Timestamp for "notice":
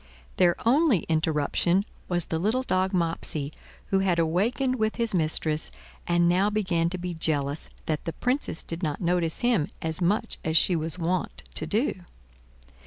8.99-9.41